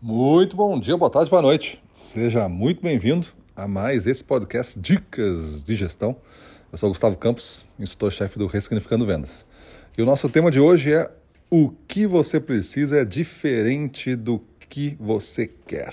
Muito 0.00 0.56
bom 0.56 0.78
dia, 0.78 0.96
boa 0.96 1.10
tarde, 1.10 1.28
boa 1.28 1.42
noite. 1.42 1.82
Seja 1.92 2.48
muito 2.48 2.80
bem-vindo 2.80 3.26
a 3.56 3.66
mais 3.66 4.06
esse 4.06 4.22
podcast 4.22 4.78
Dicas 4.78 5.64
de 5.64 5.74
Gestão. 5.74 6.14
Eu 6.70 6.78
sou 6.78 6.88
Gustavo 6.88 7.16
Campos, 7.16 7.66
instrutor-chefe 7.80 8.38
do 8.38 8.46
Ressignificando 8.46 9.04
Vendas. 9.04 9.44
E 9.96 10.02
o 10.02 10.06
nosso 10.06 10.28
tema 10.28 10.52
de 10.52 10.60
hoje 10.60 10.92
é 10.92 11.10
o 11.50 11.72
que 11.88 12.06
você 12.06 12.38
precisa 12.38 13.00
é 13.00 13.04
diferente 13.04 14.14
do 14.14 14.40
que 14.68 14.96
você 15.00 15.48
quer. 15.48 15.92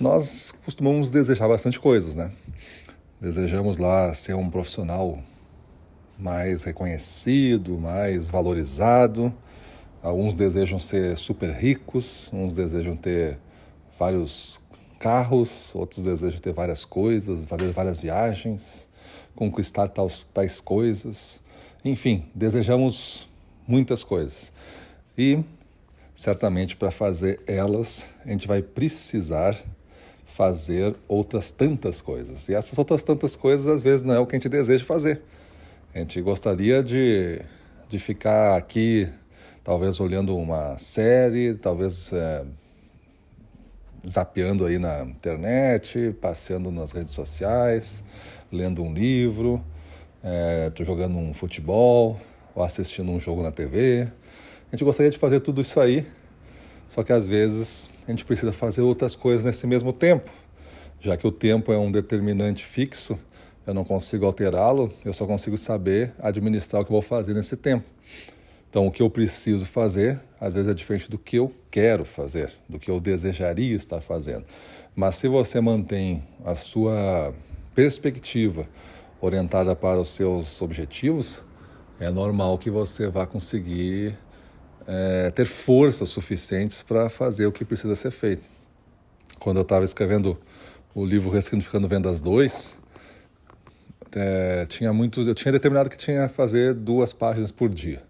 Nós 0.00 0.52
costumamos 0.64 1.10
desejar 1.10 1.46
bastante 1.46 1.78
coisas, 1.78 2.16
né? 2.16 2.32
Desejamos 3.20 3.78
lá 3.78 4.12
ser 4.12 4.34
um 4.34 4.50
profissional 4.50 5.20
mais 6.18 6.64
reconhecido, 6.64 7.78
mais 7.78 8.28
valorizado, 8.28 9.32
Alguns 10.02 10.32
desejam 10.32 10.78
ser 10.78 11.16
super 11.16 11.50
ricos, 11.50 12.30
uns 12.32 12.54
desejam 12.54 12.96
ter 12.96 13.38
vários 13.98 14.60
carros, 14.98 15.74
outros 15.74 16.02
desejam 16.02 16.38
ter 16.38 16.52
várias 16.52 16.84
coisas, 16.84 17.44
fazer 17.44 17.72
várias 17.72 18.00
viagens, 18.00 18.88
conquistar 19.34 19.88
tais, 19.88 20.26
tais 20.32 20.60
coisas. 20.60 21.40
Enfim, 21.84 22.24
desejamos 22.34 23.28
muitas 23.66 24.04
coisas. 24.04 24.52
E 25.16 25.42
certamente 26.14 26.76
para 26.76 26.90
fazer 26.90 27.40
elas, 27.46 28.08
a 28.24 28.30
gente 28.30 28.46
vai 28.46 28.62
precisar 28.62 29.56
fazer 30.26 30.94
outras 31.08 31.50
tantas 31.50 32.00
coisas. 32.00 32.48
E 32.48 32.54
essas 32.54 32.78
outras 32.78 33.02
tantas 33.02 33.34
coisas, 33.34 33.66
às 33.66 33.82
vezes, 33.82 34.02
não 34.02 34.14
é 34.14 34.18
o 34.20 34.26
que 34.26 34.36
a 34.36 34.38
gente 34.38 34.48
deseja 34.48 34.84
fazer. 34.84 35.22
A 35.92 35.98
gente 35.98 36.20
gostaria 36.20 36.82
de, 36.82 37.40
de 37.88 37.98
ficar 37.98 38.56
aqui 38.56 39.08
talvez 39.68 40.00
olhando 40.00 40.34
uma 40.34 40.78
série, 40.78 41.52
talvez 41.52 42.10
é, 42.14 42.42
zapeando 44.08 44.64
aí 44.64 44.78
na 44.78 45.02
internet, 45.02 46.16
passeando 46.22 46.70
nas 46.70 46.92
redes 46.92 47.12
sociais, 47.12 48.02
lendo 48.50 48.82
um 48.82 48.90
livro, 48.90 49.62
é, 50.24 50.72
jogando 50.80 51.18
um 51.18 51.34
futebol 51.34 52.18
ou 52.54 52.64
assistindo 52.64 53.12
um 53.12 53.20
jogo 53.20 53.42
na 53.42 53.52
TV. 53.52 54.08
A 54.72 54.74
gente 54.74 54.84
gostaria 54.84 55.10
de 55.10 55.18
fazer 55.18 55.40
tudo 55.40 55.60
isso 55.60 55.78
aí, 55.78 56.06
só 56.88 57.04
que 57.04 57.12
às 57.12 57.28
vezes 57.28 57.90
a 58.06 58.10
gente 58.10 58.24
precisa 58.24 58.54
fazer 58.54 58.80
outras 58.80 59.14
coisas 59.14 59.44
nesse 59.44 59.66
mesmo 59.66 59.92
tempo, 59.92 60.32
já 60.98 61.14
que 61.14 61.26
o 61.26 61.30
tempo 61.30 61.70
é 61.74 61.78
um 61.78 61.92
determinante 61.92 62.64
fixo, 62.64 63.18
eu 63.66 63.74
não 63.74 63.84
consigo 63.84 64.24
alterá-lo, 64.24 64.90
eu 65.04 65.12
só 65.12 65.26
consigo 65.26 65.58
saber 65.58 66.14
administrar 66.18 66.80
o 66.80 66.86
que 66.86 66.90
eu 66.90 66.94
vou 66.94 67.02
fazer 67.02 67.34
nesse 67.34 67.54
tempo. 67.54 67.84
Então, 68.68 68.86
o 68.86 68.90
que 68.90 69.02
eu 69.02 69.08
preciso 69.08 69.64
fazer, 69.64 70.20
às 70.38 70.54
vezes 70.54 70.70
é 70.70 70.74
diferente 70.74 71.10
do 71.10 71.18
que 71.18 71.36
eu 71.36 71.52
quero 71.70 72.04
fazer, 72.04 72.52
do 72.68 72.78
que 72.78 72.90
eu 72.90 73.00
desejaria 73.00 73.74
estar 73.74 74.00
fazendo. 74.02 74.44
Mas 74.94 75.14
se 75.14 75.26
você 75.26 75.60
mantém 75.60 76.22
a 76.44 76.54
sua 76.54 77.34
perspectiva 77.74 78.68
orientada 79.20 79.74
para 79.74 79.98
os 79.98 80.10
seus 80.10 80.60
objetivos, 80.60 81.42
é 81.98 82.10
normal 82.10 82.58
que 82.58 82.70
você 82.70 83.08
vá 83.08 83.26
conseguir 83.26 84.14
é, 84.86 85.30
ter 85.30 85.46
forças 85.46 86.08
suficientes 86.10 86.82
para 86.82 87.08
fazer 87.08 87.46
o 87.46 87.52
que 87.52 87.64
precisa 87.64 87.96
ser 87.96 88.10
feito. 88.10 88.42
Quando 89.38 89.56
eu 89.56 89.62
estava 89.62 89.84
escrevendo 89.84 90.38
o 90.94 91.04
livro 91.06 91.30
Ressignificando 91.30 91.88
Vendas 91.88 92.20
2, 92.20 92.78
é, 94.14 94.66
tinha 94.66 94.92
muito, 94.92 95.22
eu 95.22 95.34
tinha 95.34 95.52
determinado 95.52 95.88
que 95.88 95.96
tinha 95.96 96.28
que 96.28 96.34
fazer 96.34 96.74
duas 96.74 97.12
páginas 97.12 97.50
por 97.50 97.68
dia. 97.68 98.07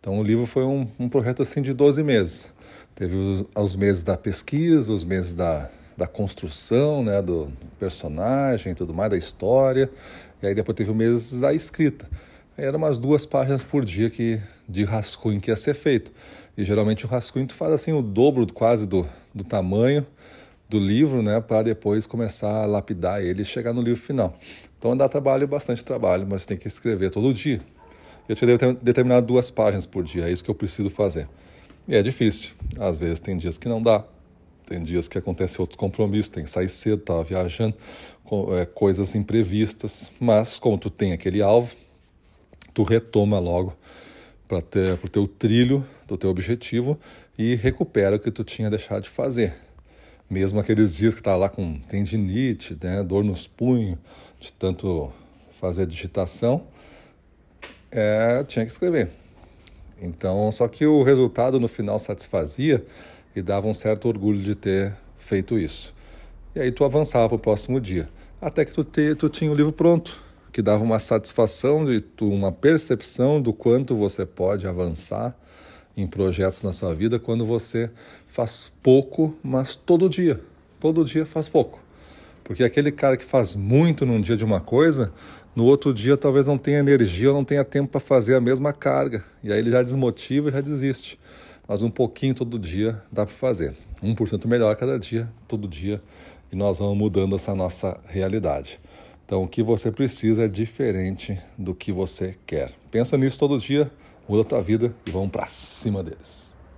Então 0.00 0.18
o 0.18 0.22
livro 0.22 0.46
foi 0.46 0.64
um, 0.64 0.88
um 0.98 1.08
projeto 1.10 1.42
assim 1.42 1.60
de 1.60 1.74
12 1.74 2.02
meses. 2.02 2.52
Teve 2.94 3.14
os, 3.14 3.44
os 3.54 3.76
meses 3.76 4.02
da 4.02 4.16
pesquisa, 4.16 4.90
os 4.92 5.04
meses 5.04 5.34
da, 5.34 5.68
da 5.94 6.06
construção, 6.06 7.04
né, 7.04 7.20
do 7.20 7.52
personagem 7.78 8.74
tudo 8.74 8.94
mais, 8.94 9.10
da 9.10 9.18
história. 9.18 9.90
E 10.42 10.46
aí 10.46 10.54
depois 10.54 10.74
teve 10.74 10.90
o 10.90 10.94
mês 10.94 11.32
da 11.32 11.52
escrita. 11.52 12.08
Eram 12.56 12.78
umas 12.78 12.98
duas 12.98 13.26
páginas 13.26 13.62
por 13.62 13.84
dia 13.84 14.08
que, 14.08 14.40
de 14.66 14.84
rascunho 14.84 15.38
que 15.38 15.50
ia 15.50 15.56
ser 15.56 15.74
feito. 15.74 16.10
E 16.56 16.64
geralmente 16.64 17.04
o 17.04 17.08
rascunho 17.08 17.46
tu 17.46 17.54
faz 17.54 17.72
assim 17.72 17.92
o 17.92 18.00
dobro 18.00 18.50
quase 18.52 18.86
do, 18.86 19.06
do 19.34 19.44
tamanho 19.44 20.06
do 20.66 20.78
livro, 20.78 21.20
né, 21.20 21.40
para 21.40 21.62
depois 21.62 22.06
começar 22.06 22.62
a 22.62 22.64
lapidar 22.64 23.22
ele 23.22 23.42
e 23.42 23.44
chegar 23.44 23.74
no 23.74 23.82
livro 23.82 24.00
final. 24.00 24.38
Então 24.78 24.96
dá 24.96 25.08
trabalho, 25.08 25.46
bastante 25.46 25.84
trabalho, 25.84 26.26
mas 26.26 26.46
tem 26.46 26.56
que 26.56 26.68
escrever 26.68 27.10
todo 27.10 27.34
dia. 27.34 27.60
Eu 28.30 28.36
tinha 28.36 28.56
determinado 28.74 29.26
duas 29.26 29.50
páginas 29.50 29.86
por 29.86 30.04
dia, 30.04 30.28
é 30.28 30.30
isso 30.30 30.44
que 30.44 30.48
eu 30.48 30.54
preciso 30.54 30.88
fazer. 30.88 31.28
E 31.88 31.96
é 31.96 32.00
difícil. 32.00 32.50
Às 32.78 32.96
vezes 32.96 33.18
tem 33.18 33.36
dias 33.36 33.58
que 33.58 33.68
não 33.68 33.82
dá, 33.82 34.04
tem 34.66 34.80
dias 34.80 35.08
que 35.08 35.18
acontece 35.18 35.60
outros 35.60 35.76
compromissos, 35.76 36.28
tem 36.28 36.44
que 36.44 36.50
sair 36.50 36.68
cedo, 36.68 36.98
tá 36.98 37.20
viajando, 37.24 37.74
é, 38.56 38.66
coisas 38.66 39.16
imprevistas. 39.16 40.12
Mas 40.20 40.60
como 40.60 40.78
tu 40.78 40.88
tem 40.88 41.12
aquele 41.12 41.42
alvo, 41.42 41.74
tu 42.72 42.84
retoma 42.84 43.40
logo 43.40 43.76
para 44.46 44.58
o 44.58 45.08
teu 45.08 45.26
trilho 45.26 45.84
do 46.06 46.16
teu 46.16 46.30
objetivo 46.30 46.96
e 47.36 47.56
recupera 47.56 48.14
o 48.14 48.20
que 48.20 48.30
tu 48.30 48.44
tinha 48.44 48.70
deixado 48.70 49.02
de 49.02 49.08
fazer. 49.08 49.56
Mesmo 50.30 50.60
aqueles 50.60 50.96
dias 50.96 51.16
que 51.16 51.22
tá 51.22 51.34
lá 51.34 51.48
com 51.48 51.80
tendinite, 51.80 52.78
né, 52.80 53.02
dor 53.02 53.24
nos 53.24 53.48
punhos, 53.48 53.98
de 54.38 54.52
tanto 54.52 55.12
fazer 55.60 55.84
digitação, 55.84 56.64
é, 57.90 58.44
tinha 58.44 58.64
que 58.64 58.72
escrever. 58.72 59.08
Então, 60.00 60.50
só 60.50 60.66
que 60.66 60.86
o 60.86 61.02
resultado 61.02 61.60
no 61.60 61.68
final 61.68 61.98
satisfazia 61.98 62.84
e 63.34 63.42
dava 63.42 63.66
um 63.66 63.74
certo 63.74 64.08
orgulho 64.08 64.40
de 64.40 64.54
ter 64.54 64.94
feito 65.18 65.58
isso. 65.58 65.94
E 66.54 66.60
aí 66.60 66.72
tu 66.72 66.84
avançava 66.84 67.28
para 67.28 67.36
o 67.36 67.38
próximo 67.38 67.80
dia, 67.80 68.08
até 68.40 68.64
que 68.64 68.72
tu, 68.72 68.82
te, 68.82 69.14
tu 69.14 69.28
tinha 69.28 69.50
o 69.50 69.54
livro 69.54 69.72
pronto, 69.72 70.20
que 70.52 70.62
dava 70.62 70.82
uma 70.82 70.98
satisfação, 70.98 71.84
de 71.84 72.00
tu, 72.00 72.28
uma 72.28 72.50
percepção 72.50 73.40
do 73.40 73.52
quanto 73.52 73.94
você 73.94 74.26
pode 74.26 74.66
avançar 74.66 75.36
em 75.96 76.06
projetos 76.06 76.62
na 76.62 76.72
sua 76.72 76.94
vida 76.94 77.18
quando 77.18 77.44
você 77.44 77.90
faz 78.26 78.72
pouco, 78.82 79.36
mas 79.42 79.76
todo 79.76 80.08
dia. 80.08 80.40
Todo 80.80 81.04
dia 81.04 81.26
faz 81.26 81.48
pouco. 81.48 81.80
Porque 82.50 82.64
aquele 82.64 82.90
cara 82.90 83.16
que 83.16 83.24
faz 83.24 83.54
muito 83.54 84.04
num 84.04 84.20
dia 84.20 84.36
de 84.36 84.44
uma 84.44 84.58
coisa, 84.58 85.12
no 85.54 85.62
outro 85.62 85.94
dia 85.94 86.16
talvez 86.16 86.48
não 86.48 86.58
tenha 86.58 86.80
energia 86.80 87.28
ou 87.28 87.34
não 87.36 87.44
tenha 87.44 87.64
tempo 87.64 87.92
para 87.92 88.00
fazer 88.00 88.34
a 88.34 88.40
mesma 88.40 88.72
carga. 88.72 89.22
E 89.40 89.52
aí 89.52 89.60
ele 89.60 89.70
já 89.70 89.84
desmotiva 89.84 90.48
e 90.48 90.52
já 90.52 90.60
desiste. 90.60 91.16
Mas 91.68 91.80
um 91.80 91.88
pouquinho 91.88 92.34
todo 92.34 92.58
dia 92.58 93.00
dá 93.12 93.24
para 93.24 93.32
fazer. 93.32 93.72
1% 94.02 94.48
melhor 94.48 94.74
cada 94.74 94.98
dia, 94.98 95.30
todo 95.46 95.68
dia. 95.68 96.02
E 96.50 96.56
nós 96.56 96.80
vamos 96.80 96.98
mudando 96.98 97.36
essa 97.36 97.54
nossa 97.54 98.00
realidade. 98.08 98.80
Então 99.24 99.44
o 99.44 99.48
que 99.48 99.62
você 99.62 99.92
precisa 99.92 100.46
é 100.46 100.48
diferente 100.48 101.38
do 101.56 101.72
que 101.72 101.92
você 101.92 102.34
quer. 102.44 102.72
Pensa 102.90 103.16
nisso 103.16 103.38
todo 103.38 103.60
dia, 103.60 103.88
muda 104.28 104.42
a 104.42 104.44
tua 104.44 104.60
vida 104.60 104.92
e 105.06 105.12
vamos 105.12 105.30
para 105.30 105.46
cima 105.46 106.02
deles. 106.02 106.52